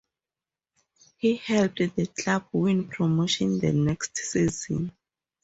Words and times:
He 1.17 1.35
helped 1.35 1.77
the 1.77 2.07
club 2.07 2.45
win 2.53 2.87
promotion 2.87 3.59
the 3.59 3.71
next 3.71 4.17
season. 4.17 4.93